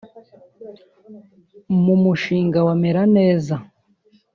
[1.83, 3.55] “Mu mushinga wa Meraneza